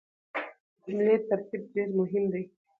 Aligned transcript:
د 0.81 0.83
جملې 0.85 1.15
ترتيب 1.29 1.61
ډېر 1.73 1.89
مهم 1.99 2.23
دی. 2.33 2.43